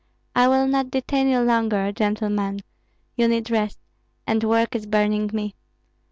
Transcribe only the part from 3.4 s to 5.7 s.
rest, and work is burning me.